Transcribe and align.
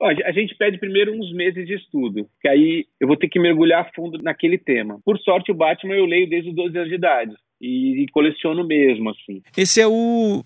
A 0.00 0.32
gente 0.32 0.54
pede 0.54 0.78
primeiro 0.78 1.12
uns 1.12 1.32
meses 1.32 1.66
de 1.66 1.74
estudo, 1.74 2.28
que 2.40 2.48
aí 2.48 2.86
eu 3.00 3.08
vou 3.08 3.16
ter 3.16 3.28
que 3.28 3.38
mergulhar 3.38 3.82
a 3.82 3.90
fundo 3.94 4.22
naquele 4.22 4.58
tema. 4.58 5.00
Por 5.04 5.18
sorte, 5.18 5.50
o 5.50 5.54
Batman 5.54 5.94
eu 5.94 6.04
leio 6.04 6.28
desde 6.28 6.50
os 6.50 6.54
12 6.54 6.76
anos 6.76 6.88
de 6.90 6.96
idade 6.96 7.34
e, 7.60 8.02
e 8.04 8.08
coleciono 8.08 8.66
mesmo, 8.66 9.10
assim. 9.10 9.42
Esse 9.56 9.80
é 9.80 9.86
o. 9.86 10.44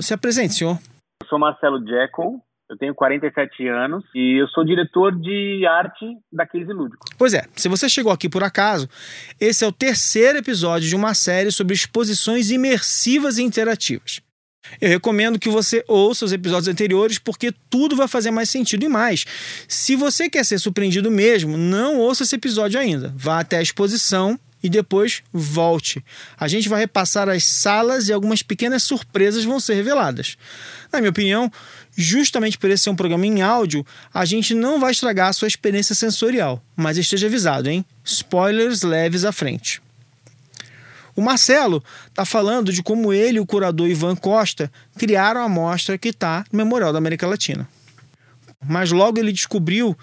Se 0.00 0.14
apresente, 0.14 0.54
senhor. 0.54 0.78
Eu 1.22 1.28
sou 1.28 1.38
Marcelo 1.38 1.78
Jekyll, 1.86 2.40
eu 2.70 2.76
tenho 2.76 2.94
47 2.94 3.66
anos 3.68 4.04
e 4.14 4.40
eu 4.40 4.48
sou 4.48 4.64
diretor 4.64 5.18
de 5.18 5.66
arte 5.66 6.04
da 6.32 6.46
Case 6.46 6.72
Lúdico. 6.72 7.06
Pois 7.18 7.32
é, 7.32 7.42
se 7.54 7.68
você 7.68 7.88
chegou 7.88 8.12
aqui 8.12 8.28
por 8.28 8.42
acaso, 8.42 8.88
esse 9.40 9.64
é 9.64 9.68
o 9.68 9.72
terceiro 9.72 10.38
episódio 10.38 10.88
de 10.88 10.96
uma 10.96 11.14
série 11.14 11.50
sobre 11.50 11.74
exposições 11.74 12.50
imersivas 12.50 13.38
e 13.38 13.42
interativas. 13.42 14.20
Eu 14.80 14.88
recomendo 14.88 15.38
que 15.38 15.48
você 15.48 15.84
ouça 15.86 16.24
os 16.24 16.32
episódios 16.32 16.68
anteriores 16.68 17.18
porque 17.18 17.52
tudo 17.70 17.96
vai 17.96 18.08
fazer 18.08 18.30
mais 18.30 18.50
sentido 18.50 18.84
e 18.84 18.88
mais. 18.88 19.24
Se 19.66 19.96
você 19.96 20.28
quer 20.28 20.44
ser 20.44 20.58
surpreendido 20.58 21.10
mesmo, 21.10 21.56
não 21.56 21.98
ouça 21.98 22.22
esse 22.22 22.36
episódio 22.36 22.78
ainda. 22.78 23.12
Vá 23.16 23.40
até 23.40 23.58
a 23.58 23.62
exposição 23.62 24.38
e 24.62 24.68
depois 24.68 25.22
volte. 25.32 26.04
A 26.38 26.48
gente 26.48 26.68
vai 26.68 26.80
repassar 26.80 27.28
as 27.28 27.44
salas 27.44 28.08
e 28.08 28.12
algumas 28.12 28.42
pequenas 28.42 28.82
surpresas 28.82 29.44
vão 29.44 29.60
ser 29.60 29.74
reveladas. 29.74 30.36
Na 30.92 31.00
minha 31.00 31.10
opinião, 31.10 31.50
justamente 31.96 32.58
por 32.58 32.70
esse 32.70 32.84
ser 32.84 32.90
um 32.90 32.96
programa 32.96 33.26
em 33.26 33.42
áudio, 33.42 33.86
a 34.12 34.24
gente 34.24 34.54
não 34.54 34.80
vai 34.80 34.92
estragar 34.92 35.28
a 35.28 35.32
sua 35.32 35.48
experiência 35.48 35.94
sensorial, 35.94 36.62
mas 36.76 36.98
esteja 36.98 37.26
avisado, 37.26 37.68
hein? 37.68 37.84
Spoilers 38.04 38.82
leves 38.82 39.24
à 39.24 39.32
frente. 39.32 39.80
O 41.18 41.20
Marcelo 41.20 41.82
está 42.06 42.24
falando 42.24 42.72
de 42.72 42.80
como 42.80 43.12
ele 43.12 43.38
e 43.38 43.40
o 43.40 43.44
curador 43.44 43.88
Ivan 43.88 44.14
Costa 44.14 44.70
criaram 44.96 45.40
a 45.40 45.48
mostra 45.48 45.98
que 45.98 46.10
está 46.10 46.44
no 46.52 46.56
Memorial 46.56 46.92
da 46.92 46.98
América 46.98 47.26
Latina. 47.26 47.66
Mas 48.64 48.92
logo 48.92 49.18
ele 49.18 49.32
descobriu 49.32 49.96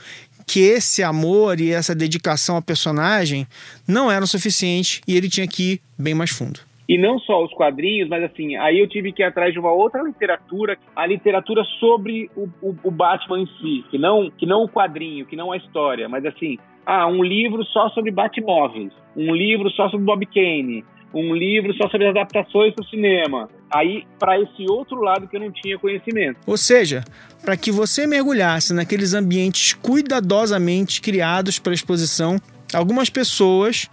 que 0.46 0.60
esse 0.60 1.02
amor 1.02 1.62
e 1.62 1.72
essa 1.72 1.96
dedicação 1.96 2.58
ao 2.58 2.62
personagem 2.62 3.48
não 3.88 4.12
eram 4.12 4.28
suficiente 4.28 5.00
e 5.08 5.16
ele 5.16 5.30
tinha 5.30 5.48
que 5.48 5.76
ir 5.76 5.82
bem 5.98 6.14
mais 6.14 6.32
fundo. 6.32 6.60
E 6.88 6.98
não 6.98 7.18
só 7.18 7.46
os 7.46 7.54
quadrinhos, 7.54 8.10
mas 8.10 8.22
assim, 8.22 8.58
aí 8.58 8.78
eu 8.78 8.88
tive 8.90 9.14
que 9.14 9.24
ir 9.24 9.26
atrás 9.26 9.54
de 9.54 9.60
uma 9.60 9.72
outra 9.72 10.04
literatura, 10.04 10.78
a 10.94 11.08
literatura 11.08 11.64
sobre 11.80 12.30
o, 12.36 12.50
o, 12.62 12.76
o 12.84 12.92
Batman 12.92 13.40
em 13.40 13.48
si, 13.62 13.86
que 13.90 13.98
não, 13.98 14.30
que 14.30 14.46
não 14.46 14.66
o 14.66 14.70
quadrinho, 14.70 15.26
que 15.26 15.38
não 15.38 15.54
a 15.54 15.58
história, 15.58 16.10
mas 16.10 16.26
assim, 16.26 16.58
ah, 16.86 17.08
um 17.08 17.24
livro 17.24 17.64
só 17.64 17.90
sobre 17.92 18.12
Batmóveis, 18.12 18.92
um 19.16 19.34
livro 19.34 19.72
só 19.72 19.90
sobre 19.90 20.06
Bob 20.06 20.26
Kane, 20.26 20.84
um 21.20 21.34
livro 21.34 21.74
só 21.76 21.90
sobre 21.90 22.08
adaptações 22.08 22.74
para 22.74 22.84
o 22.84 22.88
cinema. 22.88 23.50
Aí, 23.72 24.04
para 24.20 24.40
esse 24.40 24.66
outro 24.70 25.02
lado 25.02 25.28
que 25.28 25.36
eu 25.36 25.40
não 25.40 25.52
tinha 25.52 25.78
conhecimento. 25.80 26.38
Ou 26.46 26.58
seja, 26.58 27.04
para 27.44 27.56
que 27.56 27.72
você 27.72 28.06
mergulhasse 28.06 28.74
naqueles 28.74 29.14
ambientes 29.14 29.74
cuidadosamente 29.74 31.02
criados 31.02 31.60
para 31.60 31.74
exposição, 31.74 32.38
algumas 32.74 33.10
pessoas 33.10 33.90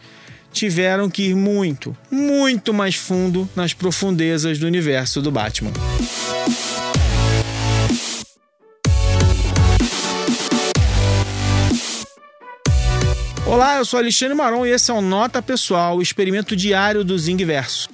tiveram 0.53 1.09
que 1.09 1.31
ir 1.31 1.35
muito, 1.35 1.97
muito 2.11 2.75
mais 2.75 2.95
fundo 2.95 3.49
nas 3.57 3.73
profundezas 3.73 4.59
do 4.59 4.67
universo 4.67 5.23
do 5.23 5.31
Batman. 5.31 5.73
Olá, 13.53 13.77
eu 13.77 13.85
sou 13.85 14.01
Alexandre 14.01 14.35
Maron 14.35 14.65
e 14.65 14.71
esse 14.71 14.91
é 14.91 14.95
o 14.95 15.03
Nota 15.03 15.43
Pessoal, 15.43 15.99
o 15.99 16.01
experimento 16.01 16.57
diário 16.57 17.05
do 17.05 17.19
Zingverso. 17.19 17.87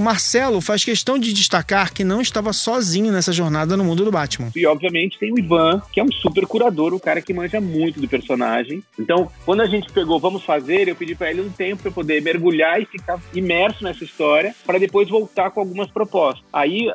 O 0.00 0.02
Marcelo 0.02 0.62
faz 0.62 0.82
questão 0.82 1.18
de 1.18 1.30
destacar 1.30 1.92
que 1.92 2.02
não 2.02 2.22
estava 2.22 2.54
sozinho 2.54 3.12
nessa 3.12 3.34
jornada 3.34 3.76
no 3.76 3.84
mundo 3.84 4.02
do 4.02 4.10
Batman. 4.10 4.48
E 4.56 4.66
obviamente 4.66 5.18
tem 5.18 5.30
o 5.30 5.38
Ivan, 5.38 5.82
que 5.92 6.00
é 6.00 6.02
um 6.02 6.10
super 6.10 6.46
curador, 6.46 6.94
um 6.94 6.98
cara 6.98 7.20
que 7.20 7.34
manja 7.34 7.60
muito 7.60 8.00
do 8.00 8.08
personagem. 8.08 8.82
Então, 8.98 9.30
quando 9.44 9.60
a 9.60 9.66
gente 9.66 9.92
pegou 9.92 10.18
Vamos 10.18 10.42
Fazer, 10.42 10.88
eu 10.88 10.96
pedi 10.96 11.14
para 11.14 11.30
ele 11.30 11.42
um 11.42 11.50
tempo 11.50 11.82
para 11.82 11.90
poder 11.90 12.22
mergulhar 12.22 12.80
e 12.80 12.86
ficar 12.86 13.20
imerso 13.34 13.84
nessa 13.84 14.02
história, 14.02 14.54
para 14.64 14.78
depois 14.78 15.06
voltar 15.06 15.50
com 15.50 15.60
algumas 15.60 15.90
propostas. 15.90 16.42
Aí 16.50 16.90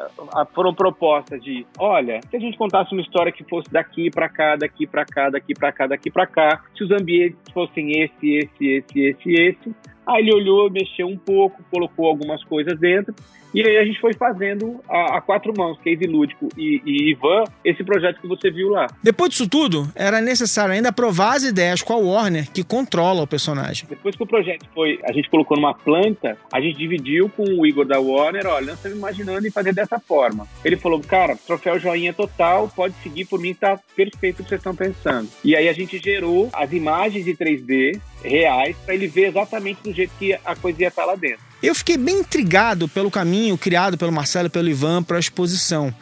foram 0.56 0.74
propostas 0.74 1.40
de: 1.44 1.64
olha, 1.78 2.22
se 2.28 2.36
a 2.36 2.40
gente 2.40 2.58
contasse 2.58 2.92
uma 2.92 3.04
história 3.04 3.32
que 3.32 3.44
fosse 3.44 3.70
daqui 3.72 4.10
para 4.10 4.28
cá, 4.28 4.56
daqui 4.56 4.88
para 4.88 5.06
cá, 5.06 5.30
daqui 5.30 5.54
para 5.54 5.72
cá, 5.72 5.86
daqui 5.86 6.10
para 6.10 6.26
cá, 6.26 6.64
se 6.76 6.84
os 6.84 6.90
ambientes 6.90 7.38
fossem 7.54 8.02
esse, 8.02 8.34
esse, 8.34 8.66
esse, 8.68 9.00
esse, 9.00 9.32
esse, 9.32 9.76
Aí 10.06 10.22
ele 10.22 10.34
olhou, 10.34 10.70
mexeu 10.70 11.08
um 11.08 11.18
pouco, 11.18 11.64
colocou 11.72 12.08
algumas 12.08 12.44
coisas 12.44 12.78
dentro 12.80 13.14
e 13.56 13.66
aí 13.66 13.78
a 13.78 13.86
gente 13.86 14.02
foi 14.02 14.14
fazendo 14.14 14.82
a, 14.90 15.16
a 15.16 15.22
quatro 15.22 15.54
mãos, 15.56 15.80
Case 15.82 16.06
Lúdico 16.06 16.50
e, 16.58 16.82
e, 16.86 17.12
Ivan, 17.12 17.46
esse 17.64 17.86
projeto 17.86 18.20
que 18.20 18.28
você 18.28 18.52
viu 18.52 18.68
lá. 18.68 18.88
Depois 19.02 19.30
disso 19.30 19.48
tudo, 19.48 19.90
era 19.96 20.20
necessário 20.20 20.74
ainda 20.74 20.90
aprovar 20.90 21.38
as 21.38 21.44
ideias 21.44 21.82
com 21.82 21.94
a 21.94 21.96
Warner, 21.96 22.52
que 22.52 22.66
controla 22.66 23.22
o 23.22 23.28
personagem. 23.28 23.88
Depois 23.90 24.14
que 24.14 24.24
o 24.24 24.28
projeto 24.28 24.66
foi, 24.76 25.00
a 25.06 25.14
gente 25.14 25.30
colocou 25.30 25.56
numa 25.56 25.74
planta, 25.74 26.38
a 26.52 26.60
gente 26.60 26.78
dividiu 26.78 27.30
com 27.30 27.44
o 27.44 27.66
Igor 27.66 27.86
da 27.86 27.98
Warner, 27.98 28.46
olha, 28.46 28.66
nós 28.66 28.76
estamos 28.76 28.98
imaginando 28.98 29.48
em 29.48 29.52
fazer 29.52 29.74
dessa 29.74 30.02
forma. 30.02 30.46
Ele 30.66 30.76
falou, 30.76 31.00
cara, 31.00 31.38
troféu 31.48 31.80
joinha 31.80 32.12
total, 32.12 32.70
pode 32.76 32.94
seguir 32.96 33.24
por 33.24 33.40
mim, 33.40 33.54
tá 33.54 33.80
perfeito 33.96 34.42
o 34.42 34.44
que 34.44 34.50
vocês 34.50 34.60
estão 34.60 34.76
pensando. 34.76 35.30
E 35.46 35.56
aí 35.56 35.70
a 35.70 35.74
gente 35.74 35.98
gerou 35.98 36.50
as 36.52 36.74
imagens 36.74 37.24
de 37.24 37.34
3D 37.34 38.02
reais 38.22 38.76
para 38.84 38.96
ele 38.96 39.08
ver 39.08 39.28
exatamente 39.28 39.82
do 39.82 39.94
jeito 39.96 40.12
que 40.20 40.34
a 40.34 40.56
coisa 40.56 40.82
ia 40.82 40.88
estar 40.90 41.06
lá 41.06 41.16
dentro. 41.16 41.40
Eu 41.64 41.74
fiquei 41.74 41.98
bem 41.98 42.20
intrigado 42.20 42.88
pelo 42.88 43.10
caminho 43.10 43.58
criado 43.58 43.98
pelo 43.98 44.12
Marcelo 44.12 44.48
e 44.48 44.50
pelo 44.52 44.70
Ivan 44.70 45.02
para 45.02 45.18
a 45.18 45.20
exposição. 45.20 45.94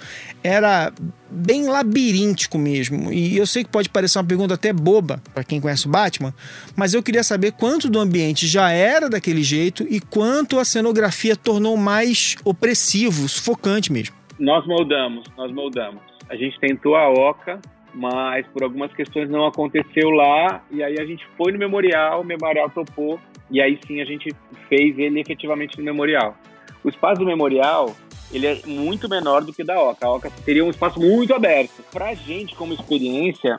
Era 0.44 0.92
bem 1.30 1.68
labiríntico 1.68 2.58
mesmo. 2.58 3.14
E 3.14 3.38
eu 3.38 3.48
sei 3.48 3.64
que 3.64 3.70
pode 3.70 3.90
parecer 3.90 4.18
uma 4.18 4.26
pergunta 4.26 4.56
até 4.56 4.74
boba 4.74 5.22
para 5.34 5.44
quem 5.44 5.62
conhece 5.62 5.88
o 5.88 5.90
Batman, 5.90 6.34
mas 6.76 6.94
eu 6.94 7.02
queria 7.02 7.24
saber 7.24 7.54
quanto 7.54 7.90
do 7.90 8.00
ambiente 8.00 8.46
já 8.46 8.72
era 8.72 9.10
daquele 9.10 9.42
jeito 9.42 9.86
e 9.90 10.02
quanto 10.02 10.60
a 10.60 10.66
cenografia 10.66 11.36
tornou 11.36 11.78
mais 11.78 12.36
opressivo, 12.44 13.30
sufocante 13.30 13.92
mesmo. 13.92 14.16
Nós 14.38 14.66
moldamos, 14.68 15.24
nós 15.38 15.52
moldamos. 15.52 16.02
A 16.30 16.36
gente 16.36 16.60
tentou 16.60 16.96
a 16.96 17.10
Oca, 17.10 17.62
mas 17.94 18.46
por 18.48 18.64
algumas 18.64 18.92
questões 18.94 19.30
não 19.30 19.46
aconteceu 19.46 20.10
lá. 20.10 20.62
E 20.72 20.84
aí 20.84 21.00
a 21.00 21.06
gente 21.06 21.26
foi 21.38 21.52
no 21.52 21.60
memorial, 21.60 22.22
o 22.22 22.26
memorial 22.26 22.70
topou 22.70 23.20
e 23.54 23.62
aí 23.62 23.80
sim 23.86 24.02
a 24.02 24.06
gente 24.06 24.36
fez 24.68 24.98
ele 24.98 25.22
efetivamente 25.22 25.78
no 25.78 25.84
memorial. 25.84 26.36
O 26.84 26.90
espaço 26.90 27.20
do 27.20 27.26
memorial 27.26 27.96
ele 28.32 28.48
é 28.48 28.60
muito 28.66 29.08
menor 29.08 29.44
do 29.44 29.54
que 29.54 29.64
da 29.64 29.80
Oca. 29.80 30.08
A 30.08 30.12
Oca 30.12 30.32
teria 30.44 30.66
um 30.66 30.72
espaço 30.72 31.00
muito 31.00 31.36
aberto. 31.36 31.84
Para 31.92 32.10
a 32.10 32.16
gente, 32.16 32.56
como 32.56 32.74
experiência, 32.74 33.58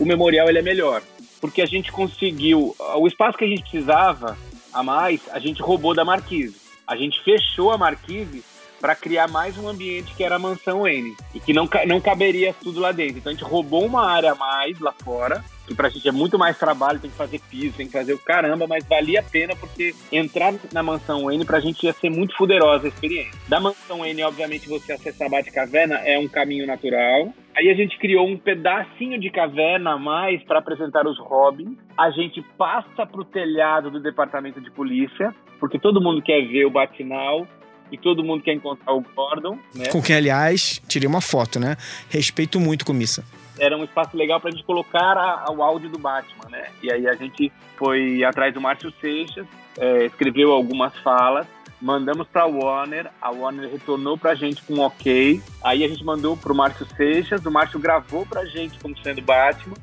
o 0.00 0.04
memorial 0.04 0.48
ele 0.48 0.58
é 0.58 0.62
melhor, 0.62 1.00
porque 1.40 1.62
a 1.62 1.66
gente 1.66 1.92
conseguiu 1.92 2.74
o 2.96 3.06
espaço 3.06 3.38
que 3.38 3.44
a 3.44 3.48
gente 3.48 3.62
precisava 3.62 4.36
a 4.72 4.82
mais, 4.82 5.20
a 5.30 5.38
gente 5.38 5.62
roubou 5.62 5.94
da 5.94 6.04
Marquise. 6.04 6.56
A 6.84 6.96
gente 6.96 7.22
fechou 7.22 7.70
a 7.70 7.78
Marquise 7.78 8.42
para 8.80 8.94
criar 8.94 9.28
mais 9.28 9.56
um 9.58 9.68
ambiente 9.68 10.14
que 10.14 10.24
era 10.24 10.36
a 10.36 10.38
mansão 10.38 10.86
N 10.86 11.14
e 11.34 11.40
que 11.40 11.52
não, 11.52 11.68
não 11.86 12.00
caberia 12.00 12.54
tudo 12.62 12.80
lá 12.80 12.92
dentro. 12.92 13.18
Então 13.18 13.30
a 13.30 13.34
gente 13.34 13.44
roubou 13.44 13.84
uma 13.84 14.06
área 14.06 14.32
a 14.32 14.34
mais 14.34 14.78
lá 14.80 14.92
fora 14.92 15.42
que 15.66 15.74
pra 15.74 15.88
gente 15.88 16.08
é 16.08 16.12
muito 16.12 16.38
mais 16.38 16.56
trabalho, 16.56 17.00
tem 17.00 17.10
que 17.10 17.16
fazer 17.16 17.40
piso, 17.50 17.76
tem 17.76 17.86
que 17.86 17.92
fazer 17.92 18.14
o 18.14 18.18
caramba, 18.18 18.66
mas 18.66 18.86
valia 18.86 19.20
a 19.20 19.22
pena 19.22 19.54
porque 19.56 19.94
entrar 20.12 20.54
na 20.72 20.82
mansão 20.82 21.30
N 21.30 21.44
pra 21.44 21.60
gente 21.60 21.84
ia 21.84 21.92
ser 21.92 22.08
muito 22.08 22.36
fuderosa 22.36 22.86
a 22.86 22.88
experiência. 22.88 23.38
Da 23.48 23.58
mansão 23.58 24.04
N, 24.04 24.22
obviamente, 24.22 24.68
você 24.68 24.92
acessar 24.92 25.26
a 25.26 25.30
Batcaverna 25.30 25.96
é 25.96 26.18
um 26.18 26.28
caminho 26.28 26.66
natural. 26.66 27.32
Aí 27.56 27.70
a 27.70 27.74
gente 27.74 27.98
criou 27.98 28.28
um 28.28 28.36
pedacinho 28.36 29.18
de 29.18 29.30
caverna 29.30 29.94
a 29.94 29.98
mais 29.98 30.42
para 30.44 30.58
apresentar 30.58 31.06
os 31.06 31.18
Robins. 31.18 31.76
A 31.96 32.10
gente 32.10 32.42
passa 32.56 33.06
pro 33.06 33.24
telhado 33.24 33.90
do 33.90 33.98
departamento 33.98 34.60
de 34.60 34.70
polícia, 34.70 35.34
porque 35.58 35.78
todo 35.78 36.00
mundo 36.00 36.22
quer 36.22 36.46
ver 36.46 36.66
o 36.66 36.70
Batinal 36.70 37.46
e 37.90 37.98
todo 37.98 38.24
mundo 38.24 38.42
quer 38.42 38.52
encontrar 38.52 38.92
o 38.92 39.00
Gordon, 39.00 39.58
né? 39.74 39.86
Com 39.88 40.02
quem, 40.02 40.16
aliás, 40.16 40.80
tirei 40.88 41.08
uma 41.08 41.20
foto, 41.20 41.58
né? 41.58 41.76
Respeito 42.08 42.58
muito 42.58 42.84
com 42.84 42.92
Missa. 42.92 43.24
Era 43.58 43.76
um 43.76 43.84
espaço 43.84 44.16
legal 44.16 44.40
pra 44.40 44.50
gente 44.50 44.64
colocar 44.64 45.16
a, 45.16 45.44
a, 45.46 45.52
o 45.52 45.62
áudio 45.62 45.88
do 45.88 45.98
Batman, 45.98 46.50
né? 46.50 46.68
E 46.82 46.92
aí 46.92 47.06
a 47.08 47.14
gente 47.14 47.50
foi 47.76 48.22
atrás 48.24 48.52
do 48.52 48.60
Márcio 48.60 48.92
Seixas, 49.00 49.46
é, 49.78 50.06
escreveu 50.06 50.52
algumas 50.52 50.94
falas, 50.98 51.46
mandamos 51.80 52.26
pra 52.28 52.46
Warner, 52.46 53.10
a 53.20 53.30
Warner 53.30 53.70
retornou 53.70 54.16
pra 54.18 54.34
gente 54.34 54.62
com 54.62 54.74
um 54.74 54.80
ok, 54.80 55.40
aí 55.62 55.84
a 55.84 55.88
gente 55.88 56.04
mandou 56.04 56.36
pro 56.36 56.54
Márcio 56.54 56.86
Seixas, 56.96 57.44
o 57.44 57.50
Márcio 57.50 57.78
gravou 57.78 58.26
pra 58.26 58.44
gente 58.44 58.78
como 58.78 58.96
sendo 59.02 59.22
Batman, 59.22 59.76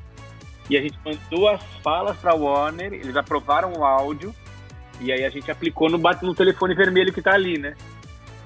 e 0.68 0.76
a 0.76 0.80
gente 0.80 0.98
mandou 1.04 1.48
as 1.48 1.62
falas 1.82 2.16
pra 2.16 2.34
Warner, 2.34 2.92
eles 2.92 3.16
aprovaram 3.16 3.72
o 3.72 3.84
áudio, 3.84 4.34
e 5.00 5.12
aí 5.12 5.24
a 5.24 5.30
gente 5.30 5.50
aplicou 5.50 5.90
no, 5.90 5.98
no 5.98 6.34
telefone 6.34 6.74
vermelho 6.74 7.12
que 7.12 7.22
tá 7.22 7.32
ali, 7.32 7.58
né? 7.58 7.74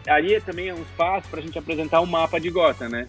Ali 0.08 0.40
também 0.40 0.69
é 0.69 0.75
um 0.75 0.82
espaço 0.82 1.28
para 1.28 1.40
a 1.40 1.43
gente 1.43 1.58
apresentar 1.58 2.00
o 2.00 2.05
um 2.05 2.06
mapa 2.06 2.40
de 2.40 2.50
Gotham, 2.50 2.88
né? 2.88 3.06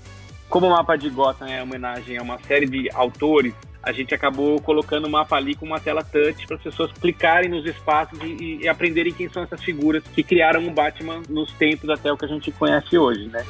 Como 0.50 0.68
o 0.68 0.72
mapa 0.72 0.98
de 0.98 1.10
Gotham 1.10 1.48
é 1.48 1.62
homenagem 1.62 2.18
a 2.18 2.22
uma 2.22 2.40
série 2.40 2.66
de 2.66 2.90
autores, 2.94 3.54
a 3.82 3.92
gente 3.92 4.14
acabou 4.14 4.60
colocando 4.62 5.06
o 5.06 5.10
mapa 5.10 5.36
ali 5.36 5.56
com 5.56 5.66
uma 5.66 5.80
tela 5.80 6.04
touch 6.04 6.46
para 6.46 6.58
as 6.58 6.62
pessoas 6.62 6.92
clicarem 6.92 7.50
nos 7.50 7.66
espaços 7.66 8.20
e, 8.22 8.60
e, 8.62 8.68
aprenderem 8.68 9.14
quem 9.14 9.30
são 9.30 9.44
essas 9.44 9.64
figuras 9.64 10.04
que 10.04 10.22
criaram 10.22 10.68
o 10.68 10.72
Batman 10.72 11.22
nos 11.30 11.54
tempos 11.54 11.90
até 11.90 12.12
o 12.12 12.18
que 12.18 12.26
a 12.26 12.28
gente 12.28 12.52
conhece 12.52 12.98
hoje, 12.98 13.28
né? 13.28 13.46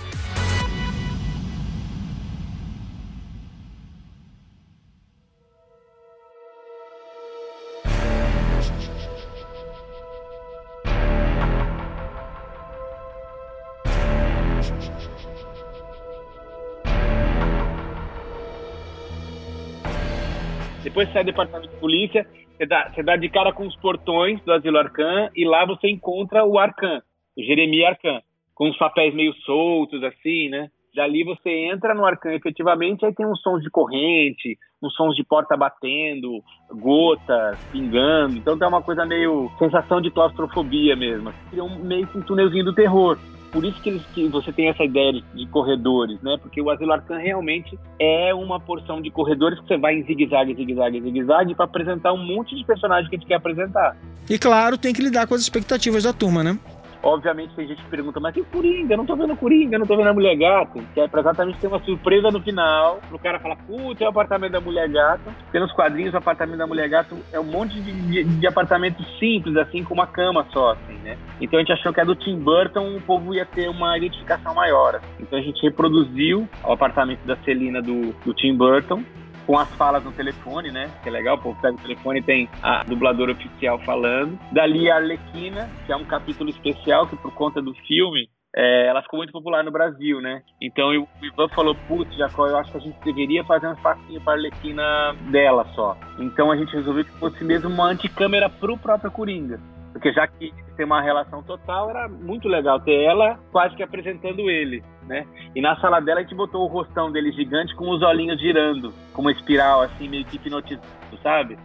Depois 20.89 21.07
você 21.07 21.13
sai 21.13 21.23
do 21.23 21.27
departamento 21.27 21.71
de 21.71 21.79
polícia, 21.79 22.25
você 22.57 22.65
dá, 22.65 22.89
você 22.89 23.03
dá 23.03 23.15
de 23.15 23.29
cara 23.29 23.53
com 23.53 23.65
os 23.65 23.75
portões 23.75 24.41
do 24.41 24.51
Asilo 24.51 24.79
Arcan 24.79 25.29
e 25.35 25.45
lá 25.45 25.63
você 25.65 25.87
encontra 25.87 26.43
o 26.43 26.57
Arcan, 26.57 26.99
o 27.37 27.43
Jeremias 27.43 27.89
Arcan, 27.89 28.21
com 28.55 28.67
os 28.67 28.77
papéis 28.77 29.13
meio 29.13 29.31
soltos, 29.45 30.03
assim, 30.03 30.49
né? 30.49 30.67
Dali 30.95 31.23
você 31.23 31.49
entra 31.71 31.93
no 31.93 32.03
Arcan 32.03 32.33
efetivamente, 32.33 33.05
aí 33.05 33.13
tem 33.13 33.23
uns 33.23 33.39
sons 33.41 33.61
de 33.61 33.69
corrente, 33.69 34.57
uns 34.81 34.95
sons 34.95 35.15
de 35.15 35.23
porta 35.23 35.55
batendo, 35.55 36.43
gotas 36.71 37.59
pingando. 37.71 38.37
Então 38.37 38.57
tem 38.57 38.67
uma 38.67 38.81
coisa 38.81 39.05
meio 39.05 39.51
sensação 39.59 40.01
de 40.01 40.09
claustrofobia 40.09 40.95
mesmo. 40.95 41.31
Cria 41.51 41.63
um, 41.63 41.77
meio 41.77 42.07
que 42.07 42.17
um 42.17 42.23
túnelzinho 42.23 42.65
do 42.65 42.73
terror. 42.73 43.19
Por 43.51 43.65
isso 43.65 43.81
que, 43.81 43.89
eles, 43.89 44.01
que 44.13 44.27
você 44.27 44.51
tem 44.51 44.69
essa 44.69 44.83
ideia 44.83 45.13
de, 45.13 45.23
de, 45.33 45.47
corredores, 45.47 46.21
né? 46.21 46.37
Porque 46.41 46.61
o 46.61 46.69
Asilo 46.69 46.93
Arcan 46.93 47.17
realmente 47.17 47.77
é 47.99 48.33
uma 48.33 48.59
porção 48.59 49.01
de 49.01 49.09
corredores 49.09 49.59
que 49.59 49.67
você 49.67 49.77
vai 49.77 49.95
em 49.95 50.03
zigue-zague, 50.03 50.53
zigue-zague, 50.53 51.01
zigue-zague 51.01 51.55
para 51.55 51.65
apresentar 51.65 52.13
um 52.13 52.23
monte 52.23 52.55
de 52.55 52.63
personagens 52.63 53.09
que 53.09 53.15
a 53.15 53.19
gente 53.19 53.27
quer 53.27 53.35
apresentar. 53.35 53.97
E 54.29 54.37
claro, 54.37 54.77
tem 54.77 54.93
que 54.93 55.01
lidar 55.01 55.25
com 55.25 55.33
as 55.33 55.41
expectativas 55.41 56.03
da 56.03 56.13
turma, 56.13 56.43
né? 56.43 56.59
Obviamente 57.01 57.55
tem 57.55 57.67
gente 57.67 57.81
que 57.81 57.89
pergunta, 57.89 58.19
mas 58.19 58.33
que 58.33 58.43
Coringa? 58.43 58.93
Eu 58.93 58.97
não 58.97 59.05
tô 59.05 59.15
vendo 59.15 59.35
Coringa, 59.35 59.75
eu 59.75 59.79
não 59.79 59.87
tô 59.87 59.95
vendo 59.95 60.09
a 60.09 60.13
Mulher 60.13 60.35
Gato. 60.35 60.83
Que 60.93 60.99
é 60.99 61.07
pra 61.07 61.21
exatamente 61.21 61.59
ter 61.59 61.67
uma 61.67 61.79
surpresa 61.79 62.29
no 62.29 62.41
final, 62.41 62.99
pro 63.07 63.19
cara 63.19 63.39
falar, 63.39 63.55
puta, 63.55 64.03
é 64.03 64.07
o 64.07 64.09
apartamento 64.09 64.51
da 64.51 64.59
Mulher 64.59 64.89
Gato. 64.89 65.33
Nos 65.53 65.71
quadrinhos 65.73 66.13
o 66.13 66.17
apartamento 66.17 66.57
da 66.57 66.67
Mulher 66.67 66.89
Gato 66.89 67.17
é 67.31 67.39
um 67.39 67.43
monte 67.43 67.79
de, 67.79 67.91
de, 67.91 68.23
de 68.23 68.47
apartamento 68.47 69.03
simples, 69.17 69.55
assim, 69.57 69.83
com 69.83 69.93
uma 69.93 70.07
cama 70.07 70.45
só, 70.51 70.71
assim, 70.71 70.97
né? 71.03 71.17
Então 71.39 71.57
a 71.57 71.61
gente 71.61 71.73
achou 71.73 71.93
que 71.93 72.01
a 72.01 72.03
do 72.03 72.15
Tim 72.15 72.37
Burton 72.37 72.95
o 72.95 73.01
povo 73.01 73.33
ia 73.33 73.45
ter 73.45 73.69
uma 73.69 73.97
identificação 73.97 74.53
maior. 74.53 74.95
Assim. 74.95 75.07
Então 75.19 75.39
a 75.39 75.41
gente 75.41 75.61
reproduziu 75.61 76.47
o 76.63 76.71
apartamento 76.71 77.21
da 77.25 77.35
Celina 77.37 77.81
do, 77.81 78.13
do 78.25 78.33
Tim 78.33 78.55
Burton 78.55 79.03
com 79.49 79.57
as 79.57 79.67
falas 79.73 80.03
no 80.03 80.11
telefone, 80.11 80.69
né? 80.69 80.91
Que 81.01 81.09
é 81.09 81.11
legal, 81.11 81.35
o 81.35 81.41
povo 81.41 81.59
pega 81.59 81.73
o 81.73 81.81
telefone 81.81 82.19
e 82.19 82.21
tem 82.21 82.47
a 82.61 82.83
dubladora 82.83 83.31
oficial 83.31 83.79
falando. 83.79 84.39
Dali 84.51 84.91
a 84.91 84.97
Arlequina, 84.97 85.67
que 85.87 85.91
é 85.91 85.95
um 85.95 86.05
capítulo 86.05 86.51
especial 86.51 87.07
que 87.07 87.15
por 87.15 87.33
conta 87.33 87.59
do 87.59 87.73
filme 87.73 88.29
é, 88.55 88.85
ela 88.85 89.01
ficou 89.01 89.17
muito 89.17 89.33
popular 89.33 89.63
no 89.63 89.71
Brasil, 89.71 90.21
né? 90.21 90.43
Então 90.61 90.89
o 90.89 91.07
Ivan 91.25 91.49
falou, 91.55 91.73
putz, 91.87 92.15
Jacó, 92.15 92.45
eu 92.45 92.57
acho 92.59 92.71
que 92.71 92.77
a 92.77 92.81
gente 92.81 92.99
deveria 93.03 93.43
fazer 93.43 93.67
um 93.67 93.73
espacinho 93.73 94.21
para 94.21 94.33
Arlequina 94.33 95.15
dela 95.31 95.65
só. 95.73 95.97
Então 96.19 96.51
a 96.51 96.55
gente 96.55 96.75
resolveu 96.75 97.03
que 97.03 97.17
fosse 97.17 97.43
mesmo 97.43 97.71
uma 97.71 97.87
anticâmera 97.87 98.51
pro 98.51 98.77
próprio 98.77 99.09
Coringa. 99.09 99.59
Porque 99.91 100.13
já 100.13 100.27
que 100.27 100.53
tem 100.77 100.85
uma 100.85 101.01
relação 101.01 101.43
total, 101.43 101.89
era 101.89 102.07
muito 102.07 102.47
legal 102.47 102.79
ter 102.79 103.03
ela 103.03 103.39
quase 103.51 103.75
que 103.75 103.83
apresentando 103.83 104.49
ele, 104.49 104.83
né? 105.07 105.25
E 105.55 105.61
na 105.61 105.75
sala 105.79 105.99
dela 105.99 106.19
a 106.19 106.23
gente 106.23 106.35
botou 106.35 106.63
o 106.63 106.67
rostão 106.67 107.11
dele 107.11 107.31
gigante 107.31 107.75
com 107.75 107.89
os 107.89 108.01
olhinhos 108.01 108.39
girando, 108.39 108.93
com 109.13 109.21
uma 109.21 109.31
espiral 109.31 109.81
assim, 109.81 110.07
meio 110.07 110.25
que 110.25 110.37
hipnotizando, 110.37 110.87
sabe? 111.21 111.57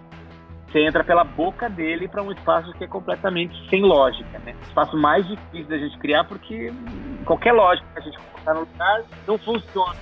Você 0.75 0.81
entra 0.81 1.05
pela 1.05 1.23
boca 1.23 1.71
dele 1.71 2.09
para 2.09 2.21
um 2.21 2.33
espaço 2.33 2.73
que 2.73 2.83
é 2.83 2.89
completamente 2.89 3.55
sem 3.71 3.83
lógica, 3.83 4.41
né? 4.41 4.57
Espaço 4.63 4.97
mais 4.97 5.25
difícil 5.29 5.69
da 5.69 5.79
gente 5.79 5.97
criar 5.99 6.25
porque 6.25 6.73
qualquer 7.25 7.53
lógica 7.53 7.87
que 7.93 7.99
a 8.01 8.03
gente 8.03 8.19
colocar 8.19 8.55
no 8.55 8.61
lugar 8.61 9.03
não 9.29 9.39
funciona. 9.39 9.95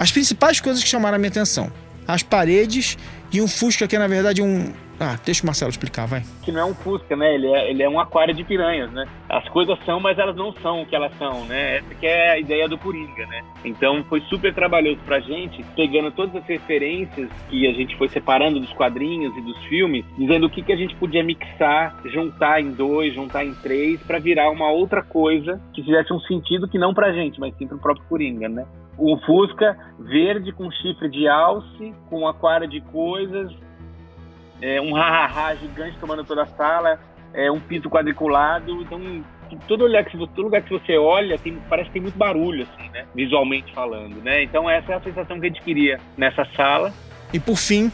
As 0.00 0.10
principais 0.10 0.60
coisas 0.60 0.82
que 0.82 0.88
chamaram 0.88 1.14
a 1.14 1.18
minha 1.18 1.30
atenção: 1.30 1.70
as 2.08 2.22
paredes 2.22 2.96
e 3.30 3.42
um 3.42 3.46
Fusca 3.46 3.86
que 3.86 3.94
é 3.94 3.98
na 3.98 4.08
verdade 4.08 4.40
um 4.40 4.72
ah, 5.00 5.16
deixa 5.24 5.44
o 5.44 5.46
Marcelo 5.46 5.70
explicar, 5.70 6.06
vai. 6.06 6.24
Que 6.42 6.50
não 6.50 6.60
é 6.60 6.64
um 6.64 6.74
Fusca, 6.74 7.14
né? 7.14 7.32
Ele 7.32 7.46
é, 7.46 7.70
ele 7.70 7.82
é 7.84 7.88
um 7.88 8.00
aquário 8.00 8.34
de 8.34 8.42
piranhas, 8.42 8.90
né? 8.90 9.06
As 9.28 9.48
coisas 9.50 9.78
são, 9.84 10.00
mas 10.00 10.18
elas 10.18 10.34
não 10.34 10.52
são 10.54 10.82
o 10.82 10.86
que 10.86 10.96
elas 10.96 11.16
são, 11.16 11.44
né? 11.44 11.76
Essa 11.76 11.94
que 11.94 12.04
é 12.04 12.32
a 12.32 12.38
ideia 12.38 12.68
do 12.68 12.76
Coringa, 12.76 13.24
né? 13.26 13.44
Então 13.64 14.02
foi 14.08 14.20
super 14.22 14.52
trabalhoso 14.52 14.98
pra 15.06 15.20
gente, 15.20 15.64
pegando 15.76 16.10
todas 16.10 16.34
as 16.34 16.44
referências 16.46 17.30
que 17.48 17.68
a 17.68 17.72
gente 17.72 17.96
foi 17.96 18.08
separando 18.08 18.58
dos 18.58 18.72
quadrinhos 18.72 19.36
e 19.36 19.40
dos 19.40 19.56
filmes, 19.66 20.04
dizendo 20.18 20.46
o 20.46 20.50
que, 20.50 20.62
que 20.62 20.72
a 20.72 20.76
gente 20.76 20.96
podia 20.96 21.22
mixar, 21.22 21.96
juntar 22.06 22.60
em 22.60 22.72
dois, 22.72 23.14
juntar 23.14 23.44
em 23.44 23.54
três, 23.54 24.02
para 24.02 24.18
virar 24.18 24.50
uma 24.50 24.68
outra 24.68 25.00
coisa 25.00 25.60
que 25.72 25.82
fizesse 25.84 26.12
um 26.12 26.20
sentido 26.20 26.66
que 26.66 26.78
não 26.78 26.92
pra 26.92 27.12
gente, 27.12 27.38
mas 27.38 27.54
sim 27.56 27.68
pro 27.68 27.78
próprio 27.78 28.04
Coringa, 28.08 28.48
né? 28.48 28.66
Um 28.98 29.18
Fusca 29.18 29.76
verde 29.98 30.52
com 30.52 30.70
chifre 30.70 31.08
de 31.08 31.28
alce, 31.28 31.94
com 32.10 32.26
aquário 32.26 32.66
de 32.66 32.80
coisas, 32.80 33.52
é, 34.60 34.80
um 34.80 34.94
ha-ha-ha 34.96 35.54
gigante 35.54 35.96
tomando 35.98 36.24
toda 36.24 36.42
a 36.42 36.46
sala, 36.46 36.98
é, 37.32 37.50
um 37.50 37.60
pinto 37.60 37.88
quadriculado. 37.88 38.82
Então, 38.82 39.24
todo 39.66 39.86
lugar 39.86 40.04
que, 40.04 40.18
todo 40.18 40.42
lugar 40.42 40.62
que 40.62 40.70
você 40.70 40.96
olha, 40.96 41.38
tem, 41.38 41.58
parece 41.68 41.88
que 41.88 41.94
tem 41.94 42.02
muito 42.02 42.18
barulho, 42.18 42.64
assim, 42.64 42.90
né? 42.90 43.06
Visualmente 43.14 43.72
falando, 43.72 44.22
né? 44.22 44.42
Então, 44.42 44.68
essa 44.68 44.92
é 44.92 44.96
a 44.96 45.00
sensação 45.00 45.38
que 45.38 45.46
a 45.46 45.48
gente 45.48 45.62
queria 45.62 46.00
nessa 46.16 46.44
sala. 46.56 46.92
E 47.32 47.38
por 47.38 47.56
fim, 47.56 47.92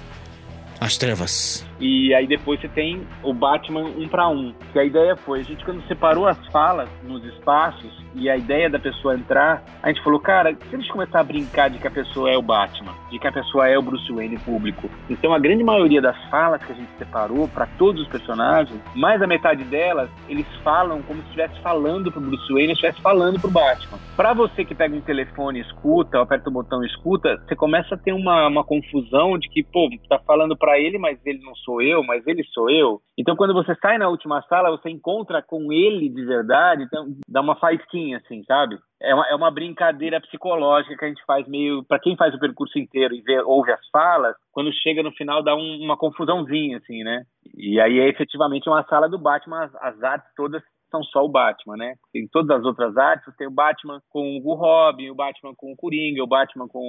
as 0.80 0.96
trevas. 0.96 1.66
E 1.80 2.14
aí 2.14 2.26
depois 2.26 2.60
você 2.60 2.68
tem 2.68 3.06
o 3.22 3.32
Batman 3.32 3.84
um 3.84 4.08
para 4.08 4.28
um. 4.28 4.54
Que 4.72 4.78
a 4.78 4.84
ideia 4.84 5.16
foi, 5.16 5.40
a 5.40 5.42
gente 5.42 5.64
quando 5.64 5.86
separou 5.86 6.26
as 6.26 6.38
falas 6.48 6.88
nos 7.02 7.24
espaços 7.24 8.04
e 8.14 8.30
a 8.30 8.36
ideia 8.36 8.70
da 8.70 8.78
pessoa 8.78 9.14
entrar, 9.14 9.64
a 9.82 9.88
gente 9.88 10.02
falou, 10.02 10.20
cara, 10.20 10.54
se 10.54 10.76
gente 10.76 10.90
começar 10.90 11.20
a 11.20 11.24
brincar 11.24 11.68
de 11.68 11.78
que 11.78 11.86
a 11.86 11.90
pessoa 11.90 12.30
é 12.30 12.36
o 12.36 12.42
Batman, 12.42 12.94
de 13.10 13.18
que 13.18 13.26
a 13.26 13.32
pessoa 13.32 13.68
é 13.68 13.76
o 13.76 13.82
Bruce 13.82 14.10
Wayne 14.12 14.38
público. 14.38 14.88
Então 15.10 15.34
a 15.34 15.38
grande 15.38 15.64
maioria 15.64 16.00
das 16.00 16.16
falas 16.30 16.62
que 16.62 16.72
a 16.72 16.74
gente 16.74 16.90
separou 16.96 17.48
para 17.48 17.66
todos 17.78 18.02
os 18.02 18.08
personagens, 18.08 18.80
mais 18.94 19.18
da 19.20 19.26
metade 19.26 19.64
delas, 19.64 20.08
eles 20.28 20.46
falam 20.62 21.02
como 21.02 21.20
se 21.22 21.26
estivesse 21.26 21.60
falando 21.60 22.12
pro 22.12 22.20
Bruce 22.20 22.52
Wayne, 22.52 22.72
estivesse 22.72 23.00
falando 23.00 23.40
pro 23.40 23.50
Batman. 23.50 23.98
Para 24.16 24.32
você 24.32 24.64
que 24.64 24.74
pega 24.74 24.94
um 24.94 25.00
telefone 25.00 25.58
e 25.58 25.62
escuta, 25.62 26.20
aperta 26.20 26.48
o 26.48 26.52
botão 26.52 26.82
e 26.84 26.86
escuta, 26.86 27.36
você 27.46 27.56
começa 27.56 27.94
a 27.94 27.98
ter 27.98 28.12
uma, 28.12 28.46
uma 28.46 28.64
confusão 28.64 29.36
de 29.38 29.48
que, 29.48 29.62
pô, 29.62 29.88
tá 30.08 30.18
falando 30.18 30.56
para 30.56 30.78
ele, 30.78 30.98
mas 30.98 31.18
ele 31.24 31.40
não 31.42 31.54
sou 31.64 31.80
eu, 31.82 32.02
mas 32.04 32.26
ele 32.26 32.44
sou 32.52 32.70
eu. 32.70 33.00
Então, 33.18 33.34
quando 33.36 33.54
você 33.54 33.74
sai 33.76 33.98
na 33.98 34.08
última 34.08 34.42
sala, 34.42 34.70
você 34.70 34.90
encontra 34.90 35.42
com 35.42 35.72
ele 35.72 36.08
de 36.08 36.24
verdade, 36.24 36.82
então 36.82 37.06
dá 37.28 37.40
uma 37.40 37.56
faísquinha, 37.56 38.18
assim, 38.18 38.42
sabe? 38.44 38.78
É 39.00 39.14
uma, 39.14 39.26
é 39.28 39.34
uma 39.34 39.50
brincadeira 39.50 40.20
psicológica 40.20 40.96
que 40.96 41.04
a 41.04 41.08
gente 41.08 41.24
faz 41.26 41.46
meio. 41.48 41.84
para 41.84 41.98
quem 41.98 42.16
faz 42.16 42.34
o 42.34 42.38
percurso 42.38 42.78
inteiro 42.78 43.14
e 43.14 43.20
vê, 43.20 43.40
ouve 43.40 43.72
as 43.72 43.86
falas, 43.90 44.36
quando 44.52 44.72
chega 44.72 45.02
no 45.02 45.12
final 45.12 45.42
dá 45.42 45.54
um, 45.54 45.78
uma 45.82 45.96
confusãozinha, 45.96 46.78
assim, 46.78 47.02
né? 47.02 47.24
E 47.56 47.80
aí 47.80 47.98
é 47.98 48.08
efetivamente 48.08 48.68
uma 48.68 48.84
sala 48.84 49.08
do 49.08 49.18
Batman, 49.18 49.64
as, 49.64 49.74
as 49.76 50.02
artes 50.02 50.28
todas 50.36 50.62
são 50.94 51.02
só 51.02 51.24
o 51.24 51.28
Batman, 51.28 51.76
né? 51.76 51.94
Em 52.14 52.28
todas 52.28 52.56
as 52.56 52.64
outras 52.64 52.96
artes, 52.96 53.34
tem 53.36 53.48
o 53.48 53.50
Batman 53.50 54.00
com 54.10 54.40
o 54.44 54.54
Robin, 54.54 55.10
o 55.10 55.14
Batman 55.14 55.52
com 55.56 55.72
o 55.72 55.76
Coringa, 55.76 56.22
o 56.22 56.26
Batman 56.26 56.68
com 56.68 56.80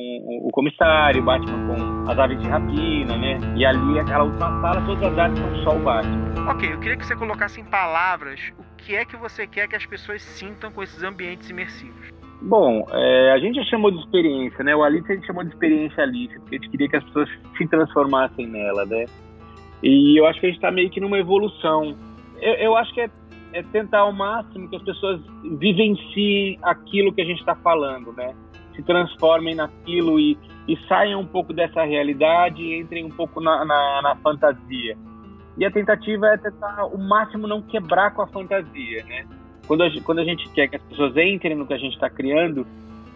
o 0.43 0.49
Comissário, 0.51 1.21
o 1.21 1.25
Batman 1.25 1.67
com 1.67 2.11
as 2.11 2.19
aves 2.19 2.39
de 2.39 2.47
rapina, 2.47 3.17
né? 3.17 3.39
E 3.55 3.65
ali, 3.65 3.99
aquela 3.99 4.25
última 4.25 4.61
sala, 4.61 4.85
todas 4.85 5.03
as 5.03 5.17
artes 5.17 5.39
são 5.39 5.63
só 5.63 5.75
o 5.75 5.79
Batman. 5.79 6.51
Ok, 6.51 6.71
eu 6.71 6.79
queria 6.79 6.97
que 6.97 7.05
você 7.05 7.15
colocasse 7.15 7.59
em 7.59 7.65
palavras 7.65 8.53
o 8.59 8.75
que 8.77 8.95
é 8.95 9.03
que 9.03 9.17
você 9.17 9.47
quer 9.47 9.67
que 9.67 9.75
as 9.75 9.85
pessoas 9.85 10.21
sintam 10.21 10.71
com 10.71 10.83
esses 10.83 11.01
ambientes 11.01 11.49
imersivos. 11.49 12.13
Bom, 12.41 12.85
é, 12.91 13.31
a 13.31 13.39
gente 13.39 13.55
já 13.55 13.63
chamou 13.63 13.89
de 13.89 13.97
experiência, 13.97 14.63
né? 14.63 14.75
O 14.75 14.83
Alice 14.83 15.11
a 15.11 15.15
gente 15.15 15.25
chamou 15.25 15.43
de 15.43 15.49
experiência 15.49 16.03
Alice, 16.03 16.37
porque 16.39 16.57
a 16.57 16.59
gente 16.59 16.69
queria 16.69 16.89
que 16.89 16.97
as 16.97 17.03
pessoas 17.05 17.29
se 17.57 17.67
transformassem 17.67 18.45
nela, 18.45 18.85
né? 18.85 19.05
E 19.81 20.19
eu 20.19 20.27
acho 20.27 20.39
que 20.39 20.45
a 20.45 20.49
gente 20.49 20.57
está 20.57 20.69
meio 20.69 20.89
que 20.91 20.99
numa 20.99 21.17
evolução. 21.17 21.95
Eu, 22.39 22.53
eu 22.55 22.75
acho 22.75 22.93
que 22.93 23.01
é 23.01 23.09
é 23.55 23.63
tentar 23.63 23.99
ao 23.99 24.11
máximo 24.11 24.69
que 24.69 24.75
as 24.75 24.83
pessoas 24.83 25.21
vivenciem 25.57 26.59
aquilo 26.61 27.13
que 27.13 27.21
a 27.21 27.25
gente 27.25 27.39
está 27.39 27.55
falando, 27.55 28.11
né? 28.11 28.35
Se 28.75 28.83
transformem 28.83 29.55
naquilo 29.55 30.19
e, 30.19 30.37
e 30.67 30.77
saiam 30.89 31.21
um 31.21 31.25
pouco 31.25 31.53
dessa 31.53 31.83
realidade 31.85 32.61
e 32.61 32.77
entrem 32.77 33.05
um 33.05 33.09
pouco 33.09 33.39
na, 33.39 33.63
na, 33.63 34.01
na 34.01 34.15
fantasia. 34.17 34.97
E 35.57 35.63
a 35.63 35.71
tentativa 35.71 36.27
é 36.27 36.37
tentar 36.37 36.85
o 36.87 36.97
máximo 36.97 37.47
não 37.47 37.61
quebrar 37.61 38.13
com 38.13 38.21
a 38.21 38.27
fantasia, 38.27 39.05
né? 39.05 39.25
Quando 39.65 39.83
a, 39.83 40.01
quando 40.03 40.19
a 40.19 40.25
gente 40.25 40.49
quer 40.49 40.67
que 40.67 40.75
as 40.75 40.83
pessoas 40.83 41.15
entrem 41.15 41.55
no 41.55 41.65
que 41.65 41.73
a 41.73 41.77
gente 41.77 41.93
está 41.93 42.09
criando, 42.09 42.67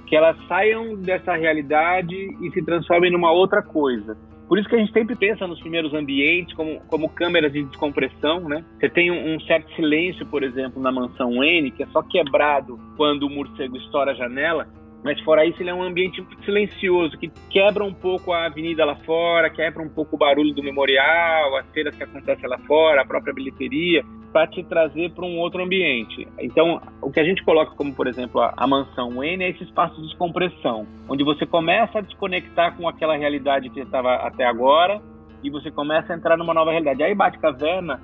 que 0.07 0.15
elas 0.15 0.37
saiam 0.47 0.95
dessa 0.95 1.35
realidade 1.35 2.15
e 2.15 2.49
se 2.51 2.63
transformem 2.63 3.11
numa 3.11 3.31
outra 3.33 3.61
coisa. 3.61 4.17
Por 4.49 4.57
isso 4.57 4.67
que 4.67 4.75
a 4.75 4.79
gente 4.79 4.91
sempre 4.91 5.15
pensa 5.15 5.45
nos 5.45 5.59
primeiros 5.59 5.93
ambientes 5.93 6.55
como, 6.55 6.81
como 6.87 7.07
câmeras 7.07 7.53
de 7.53 7.63
descompressão, 7.63 8.39
né? 8.49 8.65
Você 8.79 8.89
tem 8.89 9.11
um, 9.11 9.35
um, 9.35 9.39
certo 9.41 9.71
silêncio, 9.75 10.25
por 10.25 10.41
exemplo, 10.41 10.81
na 10.81 10.91
mansão 10.91 11.43
N, 11.43 11.69
que 11.69 11.83
é 11.83 11.85
só 11.87 12.01
quebrado 12.01 12.79
quando 12.97 13.27
o 13.27 13.29
morcego 13.29 13.77
estoura 13.77 14.11
a 14.11 14.15
janela, 14.15 14.67
mas 15.03 15.21
fora 15.21 15.45
isso, 15.45 15.61
ele 15.61 15.69
é 15.69 15.73
um 15.73 15.83
ambiente 15.83 16.25
silencioso, 16.43 17.15
que 17.19 17.31
quebra 17.51 17.83
um 17.83 17.93
pouco 17.93 18.33
a 18.33 18.47
avenida 18.47 18.83
lá 18.83 18.95
fora, 18.95 19.51
quebra 19.51 19.83
um 19.83 19.89
pouco 19.89 20.15
o 20.15 20.19
barulho 20.19 20.53
do 20.53 20.63
memorial, 20.63 21.55
as 21.55 21.69
feiras 21.69 21.95
que 21.95 22.03
acontecem 22.03 22.49
lá 22.49 22.57
fora, 22.59 23.03
a 23.03 23.05
própria 23.05 23.33
bilheteria, 23.33 24.03
para 24.31 24.47
te 24.47 24.63
trazer 24.63 25.11
para 25.11 25.25
um 25.25 25.39
outro 25.39 25.63
ambiente. 25.63 26.27
Então, 26.39 26.81
o 27.01 27.11
que 27.11 27.19
a 27.19 27.23
gente 27.23 27.43
coloca 27.43 27.75
como, 27.75 27.93
por 27.93 28.07
exemplo, 28.07 28.41
a, 28.41 28.53
a 28.55 28.67
mansão 28.67 29.23
N 29.23 29.43
é 29.43 29.49
esse 29.49 29.63
espaço 29.63 29.95
de 29.95 30.07
descompressão, 30.07 30.85
onde 31.07 31.23
você 31.23 31.45
começa 31.45 31.99
a 31.99 32.01
desconectar 32.01 32.75
com 32.77 32.87
aquela 32.87 33.17
realidade 33.17 33.69
que 33.69 33.79
estava 33.79 34.15
até 34.15 34.45
agora 34.45 35.01
e 35.43 35.49
você 35.49 35.71
começa 35.71 36.13
a 36.13 36.15
entrar 36.15 36.37
numa 36.37 36.53
nova 36.53 36.71
realidade. 36.71 37.01
Aí, 37.03 37.15
Bate-Caverna, 37.15 38.01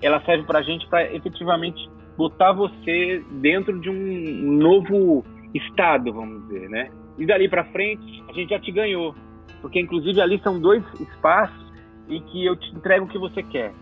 ela 0.00 0.20
serve 0.24 0.44
para 0.44 0.60
a 0.60 0.62
gente 0.62 0.86
para 0.88 1.12
efetivamente 1.12 1.88
botar 2.16 2.52
você 2.52 3.24
dentro 3.40 3.80
de 3.80 3.90
um 3.90 4.52
novo 4.58 5.24
estado, 5.52 6.12
vamos 6.12 6.46
dizer, 6.46 6.68
né? 6.68 6.90
E 7.18 7.26
dali 7.26 7.48
para 7.48 7.64
frente, 7.64 8.22
a 8.28 8.32
gente 8.32 8.50
já 8.50 8.58
te 8.58 8.70
ganhou. 8.70 9.14
Porque, 9.60 9.80
inclusive, 9.80 10.20
ali 10.20 10.38
são 10.42 10.60
dois 10.60 10.84
espaços 11.00 11.64
e 12.08 12.20
que 12.20 12.44
eu 12.44 12.56
te 12.56 12.70
entrego 12.74 13.06
o 13.06 13.08
que 13.08 13.18
você 13.18 13.42
quer. 13.42 13.72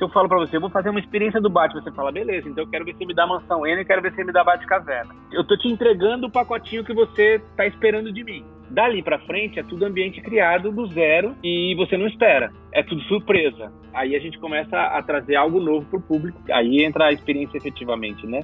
Se 0.00 0.04
eu 0.04 0.08
falo 0.08 0.30
para 0.30 0.38
você, 0.38 0.58
vou 0.58 0.70
fazer 0.70 0.88
uma 0.88 0.98
experiência 0.98 1.42
do 1.42 1.50
Batman, 1.50 1.82
você 1.82 1.92
fala, 1.92 2.10
beleza, 2.10 2.48
então 2.48 2.64
eu 2.64 2.70
quero 2.70 2.86
ver 2.86 2.96
se 2.96 3.04
me 3.04 3.12
dá 3.12 3.26
mansão 3.26 3.66
N, 3.66 3.82
eu 3.82 3.84
quero 3.84 4.00
ver 4.00 4.14
se 4.14 4.24
me 4.24 4.32
dá 4.32 4.42
Batcaverna. 4.42 5.14
Eu 5.30 5.46
tô 5.46 5.58
te 5.58 5.68
entregando 5.68 6.26
o 6.26 6.30
pacotinho 6.30 6.82
que 6.82 6.94
você 6.94 7.38
tá 7.54 7.66
esperando 7.66 8.10
de 8.10 8.24
mim. 8.24 8.42
Dali 8.70 9.02
para 9.02 9.18
frente 9.18 9.58
é 9.58 9.62
tudo 9.62 9.84
ambiente 9.84 10.22
criado 10.22 10.72
do 10.72 10.86
zero 10.86 11.36
e 11.44 11.74
você 11.76 11.98
não 11.98 12.06
espera. 12.06 12.50
É 12.72 12.82
tudo 12.82 13.02
surpresa. 13.02 13.70
Aí 13.92 14.16
a 14.16 14.18
gente 14.18 14.38
começa 14.38 14.74
a 14.74 15.02
trazer 15.02 15.36
algo 15.36 15.60
novo 15.60 15.84
pro 15.84 16.00
público. 16.00 16.40
Aí 16.50 16.82
entra 16.82 17.08
a 17.08 17.12
experiência 17.12 17.58
efetivamente, 17.58 18.26
né? 18.26 18.40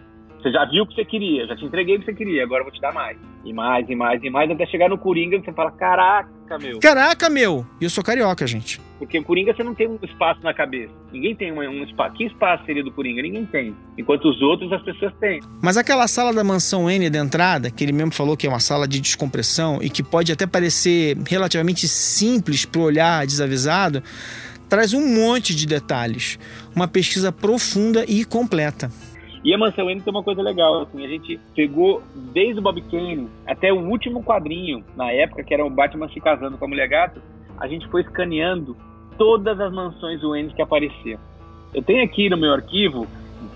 Você 0.46 0.52
já 0.52 0.64
viu 0.64 0.84
o 0.84 0.86
que 0.86 0.94
você 0.94 1.04
queria, 1.04 1.44
já 1.44 1.56
te 1.56 1.64
entreguei 1.64 1.96
o 1.96 1.98
que 1.98 2.04
você 2.04 2.14
queria, 2.14 2.44
agora 2.44 2.60
eu 2.60 2.66
vou 2.66 2.72
te 2.72 2.80
dar 2.80 2.92
mais. 2.92 3.18
E 3.44 3.52
mais, 3.52 3.88
e 3.90 3.96
mais, 3.96 4.22
e 4.22 4.30
mais, 4.30 4.48
até 4.48 4.64
chegar 4.66 4.88
no 4.88 4.96
Coringa 4.96 5.34
e 5.34 5.40
você 5.40 5.52
fala: 5.52 5.72
caraca, 5.72 6.56
meu. 6.60 6.78
Caraca, 6.78 7.28
meu! 7.28 7.66
E 7.80 7.84
eu 7.84 7.90
sou 7.90 8.04
carioca, 8.04 8.46
gente. 8.46 8.80
Porque 8.96 9.18
o 9.18 9.24
Coringa 9.24 9.52
você 9.52 9.64
não 9.64 9.74
tem 9.74 9.88
um 9.88 9.98
espaço 10.04 10.40
na 10.44 10.54
cabeça. 10.54 10.92
Ninguém 11.12 11.34
tem 11.34 11.50
um, 11.50 11.58
um 11.58 11.82
espaço. 11.82 12.14
Que 12.14 12.26
espaço 12.26 12.64
seria 12.64 12.84
do 12.84 12.92
Coringa? 12.92 13.22
Ninguém 13.22 13.44
tem. 13.44 13.74
Enquanto 13.98 14.28
os 14.28 14.40
outros 14.40 14.72
as 14.72 14.80
pessoas 14.82 15.12
têm. 15.18 15.40
Mas 15.60 15.76
aquela 15.76 16.06
sala 16.06 16.32
da 16.32 16.44
mansão 16.44 16.88
N 16.88 17.10
da 17.10 17.18
entrada, 17.18 17.68
que 17.68 17.82
ele 17.82 17.92
mesmo 17.92 18.14
falou 18.14 18.36
que 18.36 18.46
é 18.46 18.48
uma 18.48 18.60
sala 18.60 18.86
de 18.86 19.00
descompressão 19.00 19.80
e 19.82 19.90
que 19.90 20.00
pode 20.00 20.30
até 20.30 20.46
parecer 20.46 21.16
relativamente 21.28 21.88
simples 21.88 22.64
pro 22.64 22.82
olhar 22.82 23.26
desavisado, 23.26 24.00
traz 24.68 24.92
um 24.92 25.04
monte 25.04 25.56
de 25.56 25.66
detalhes. 25.66 26.38
Uma 26.72 26.86
pesquisa 26.86 27.32
profunda 27.32 28.04
e 28.06 28.24
completa. 28.24 28.92
E 29.46 29.54
a 29.54 29.58
Mansão 29.58 29.88
N 29.88 30.00
tem 30.00 30.10
uma 30.10 30.24
coisa 30.24 30.42
legal, 30.42 30.82
assim, 30.82 31.04
a 31.04 31.08
gente 31.08 31.38
pegou 31.54 32.02
desde 32.34 32.58
o 32.58 32.62
Bob 32.62 32.82
Kane 32.82 33.28
até 33.46 33.72
o 33.72 33.78
último 33.78 34.20
quadrinho, 34.20 34.84
na 34.96 35.12
época, 35.12 35.44
que 35.44 35.54
era 35.54 35.64
o 35.64 35.70
Batman 35.70 36.08
se 36.08 36.20
casando 36.20 36.58
com 36.58 36.64
a 36.64 36.68
Mulher 36.68 36.88
Gato, 36.88 37.22
a 37.56 37.68
gente 37.68 37.86
foi 37.86 38.00
escaneando 38.00 38.76
todas 39.16 39.60
as 39.60 39.72
mansões 39.72 40.20
Wayne 40.20 40.52
que 40.52 40.60
apareciam. 40.60 41.20
Eu 41.72 41.80
tenho 41.80 42.02
aqui 42.02 42.28
no 42.28 42.36
meu 42.36 42.54
arquivo, 42.54 43.06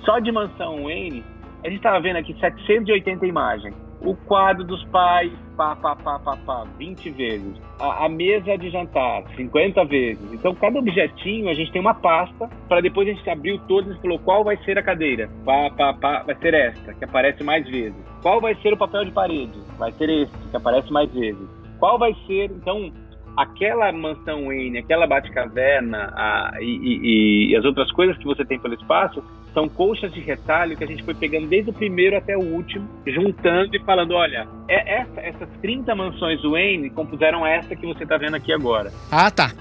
só 0.04 0.20
de 0.20 0.30
mansão 0.30 0.85
Wayne, 0.85 1.25
a 1.62 1.69
gente 1.69 1.79
estava 1.79 2.00
vendo 2.00 2.17
aqui 2.17 2.35
780 2.38 3.26
imagens 3.26 3.75
o 4.02 4.14
quadro 4.14 4.64
dos 4.64 4.83
pais, 4.85 5.31
pá, 5.57 5.76
pá, 5.76 5.95
pá, 5.95 6.19
pá, 6.19 6.37
pá, 6.37 6.64
20 6.79 7.11
vezes. 7.11 7.61
A, 7.79 8.07
a, 8.07 8.09
mesa 8.09 8.57
de 8.57 8.71
jantar, 8.71 9.25
50 9.37 9.85
vezes. 9.85 10.33
Então, 10.33 10.55
cada 10.55 10.79
objetinho, 10.79 11.50
a 11.50 11.55
gente 11.55 11.71
tem 11.71 11.81
uma 11.81 11.95
pasta, 11.95 12.49
para 12.69 12.81
depois 12.81 13.09
a 13.09 13.12
gente 13.12 13.29
abriu 13.29 13.59
todos 13.69 13.95
e 13.95 14.00
falou 14.00 14.19
qual 14.19 14.43
vai 14.43 14.57
ser 14.64 14.79
a 14.79 14.83
cadeira. 14.83 15.29
Pá, 15.45 15.71
pá, 15.76 15.93
pá, 15.95 16.23
vai 16.23 16.35
ser 16.37 16.55
esta, 16.55 16.95
que 16.95 17.05
aparece 17.05 17.43
mais 17.45 17.69
vezes. 17.69 17.99
Qual 18.23 18.40
vai 18.40 18.55
ser 18.57 18.73
o 18.73 18.76
papel 18.76 19.05
de 19.05 19.12
parede? 19.12 19.59
Vai 19.79 19.93
ser 19.93 20.09
este, 20.09 20.37
que 20.50 20.57
aparece 20.57 20.90
mais 20.90 21.12
vezes. 21.12 21.49
Qual 21.79 21.99
vai 21.99 22.14
ser, 22.26 22.50
então, 22.50 22.93
aquela 23.37 23.93
mansão 23.93 24.47
Wayne, 24.47 24.79
aquela 24.79 25.07
Batcaverna 25.07 26.13
a, 26.15 26.53
e, 26.61 26.65
e, 26.65 27.51
e, 27.51 27.57
as 27.57 27.65
outras 27.65 27.91
coisas 27.93 28.17
que 28.19 28.25
você 28.25 28.45
tem 28.45 28.59
pelo 28.59 28.75
espaço 28.75 29.23
são 29.53 29.69
colchas 29.69 30.13
de 30.13 30.21
retalho 30.21 30.77
que 30.77 30.85
a 30.85 30.87
gente 30.87 31.03
foi 31.03 31.15
pegando 31.15 31.49
desde 31.49 31.71
o 31.71 31.73
primeiro 31.73 32.17
até 32.17 32.37
o 32.37 32.41
último, 32.41 32.89
juntando 33.07 33.75
e 33.75 33.81
falando, 33.81 34.15
olha, 34.15 34.47
é 34.69 35.01
essa, 35.01 35.21
essas 35.21 35.49
30 35.61 35.95
mansões 35.95 36.41
Wayne 36.43 36.91
compuseram 36.91 37.45
essa 37.45 37.75
que 37.75 37.87
você 37.87 38.05
está 38.05 38.17
vendo 38.17 38.37
aqui 38.37 38.53
agora. 38.53 38.93
Ah, 39.11 39.31
tá. 39.31 39.53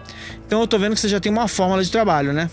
Então 0.46 0.62
eu 0.62 0.68
tô 0.68 0.78
vendo 0.78 0.94
que 0.94 1.00
você 1.00 1.10
já 1.10 1.20
tem 1.20 1.32
uma 1.32 1.48
fórmula 1.48 1.84
de 1.84 1.92
trabalho, 1.92 2.34
né? 2.34 2.50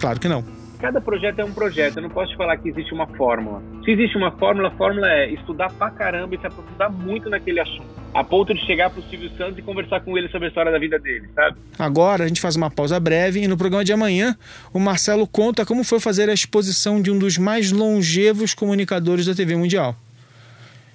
Claro 0.00 0.18
que 0.18 0.28
não. 0.28 0.57
Cada 0.78 1.00
projeto 1.00 1.40
é 1.40 1.44
um 1.44 1.52
projeto, 1.52 1.96
eu 1.96 2.02
não 2.02 2.10
posso 2.10 2.30
te 2.30 2.36
falar 2.36 2.56
que 2.56 2.68
existe 2.68 2.94
uma 2.94 3.06
fórmula. 3.08 3.60
Se 3.84 3.90
existe 3.90 4.16
uma 4.16 4.30
fórmula, 4.30 4.68
a 4.68 4.70
fórmula 4.70 5.08
é 5.08 5.32
estudar 5.32 5.72
pra 5.72 5.90
caramba 5.90 6.36
e 6.36 6.38
se 6.38 6.46
aprofundar 6.46 6.90
muito 6.90 7.28
naquele 7.28 7.58
assunto. 7.58 7.88
A 8.14 8.22
ponto 8.22 8.54
de 8.54 8.64
chegar 8.64 8.88
pro 8.88 9.02
Silvio 9.02 9.28
Santos 9.36 9.58
e 9.58 9.62
conversar 9.62 10.00
com 10.00 10.16
ele 10.16 10.28
sobre 10.28 10.46
a 10.46 10.48
história 10.48 10.70
da 10.70 10.78
vida 10.78 10.96
dele, 10.98 11.28
sabe? 11.34 11.56
Agora 11.76 12.24
a 12.24 12.28
gente 12.28 12.40
faz 12.40 12.54
uma 12.54 12.70
pausa 12.70 12.98
breve 13.00 13.42
e 13.42 13.48
no 13.48 13.56
programa 13.56 13.84
de 13.84 13.92
amanhã 13.92 14.36
o 14.72 14.78
Marcelo 14.78 15.26
conta 15.26 15.66
como 15.66 15.82
foi 15.82 15.98
fazer 15.98 16.30
a 16.30 16.32
exposição 16.32 17.02
de 17.02 17.10
um 17.10 17.18
dos 17.18 17.36
mais 17.36 17.72
longevos 17.72 18.54
comunicadores 18.54 19.26
da 19.26 19.34
TV 19.34 19.56
Mundial. 19.56 19.96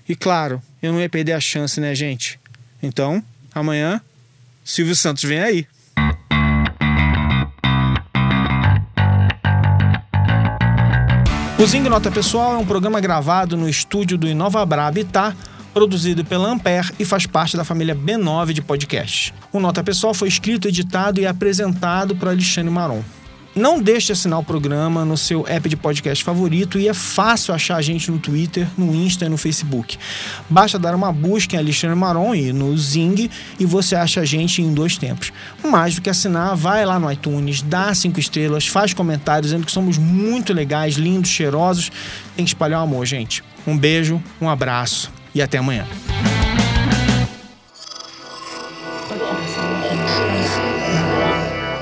E 0.07 0.15
claro, 0.15 0.61
eu 0.81 0.93
não 0.93 1.01
ia 1.01 1.09
perder 1.09 1.33
a 1.33 1.41
chance, 1.41 1.81
né, 1.81 1.93
gente? 1.93 2.39
Então, 2.81 3.21
amanhã, 3.53 4.01
Silvio 4.63 4.95
Santos 4.95 5.23
vem 5.23 5.39
aí. 5.39 5.67
O 11.63 11.65
Zing 11.65 11.87
Nota 11.87 12.11
Pessoal 12.11 12.55
é 12.55 12.57
um 12.57 12.65
programa 12.65 12.99
gravado 12.99 13.55
no 13.55 13.69
estúdio 13.69 14.17
do 14.17 14.27
Inovabra 14.27 14.85
Habitat, 14.85 15.33
produzido 15.73 16.25
pela 16.25 16.49
Ampere 16.49 16.89
e 16.99 17.05
faz 17.05 17.25
parte 17.25 17.55
da 17.55 17.63
família 17.63 17.95
B9 17.95 18.51
de 18.51 18.61
podcasts. 18.61 19.33
O 19.49 19.61
Nota 19.61 19.81
Pessoal 19.81 20.13
foi 20.13 20.27
escrito, 20.27 20.67
editado 20.67 21.21
e 21.21 21.25
apresentado 21.25 22.17
por 22.17 22.27
Alexandre 22.27 22.69
Maron. 22.69 23.01
Não 23.55 23.79
deixe 23.79 24.07
de 24.07 24.13
assinar 24.13 24.39
o 24.39 24.43
programa 24.43 25.05
no 25.05 25.15
seu 25.15 25.45
app 25.47 25.69
de 25.69 25.77
podcast 25.77 26.23
favorito 26.23 26.79
e 26.79 26.87
é 26.87 26.93
fácil 26.93 27.53
achar 27.53 27.75
a 27.75 27.81
gente 27.83 28.09
no 28.09 28.17
Twitter, 28.17 28.67
no 28.75 28.95
Insta 28.95 29.25
e 29.25 29.29
no 29.29 29.37
Facebook. 29.37 29.97
Basta 30.49 30.79
dar 30.79 30.95
uma 30.95 31.11
busca 31.11 31.55
em 31.55 31.59
Alexandre 31.59 31.95
Maron 31.95 32.33
e 32.33 32.51
no 32.51 32.75
Zing 32.75 33.29
e 33.59 33.65
você 33.65 33.95
acha 33.95 34.21
a 34.21 34.25
gente 34.25 34.59
em 34.61 34.73
dois 34.73 34.97
tempos. 34.97 35.31
Mais 35.63 35.93
do 35.93 36.01
que 36.01 36.09
assinar, 36.09 36.55
vai 36.55 36.83
lá 36.83 36.99
no 36.99 37.11
iTunes, 37.11 37.61
dá 37.61 37.93
cinco 37.93 38.19
estrelas, 38.19 38.67
faz 38.67 38.91
comentários 38.91 39.51
dizendo 39.51 39.67
que 39.67 39.71
somos 39.71 39.99
muito 39.99 40.51
legais, 40.51 40.95
lindos, 40.95 41.29
cheirosos. 41.29 41.91
Tem 42.35 42.43
que 42.43 42.49
espalhar 42.49 42.79
o 42.79 42.83
amor, 42.83 43.05
gente. 43.05 43.43
Um 43.67 43.77
beijo, 43.77 44.21
um 44.41 44.49
abraço 44.49 45.11
e 45.35 45.41
até 45.43 45.59
amanhã. 45.59 45.85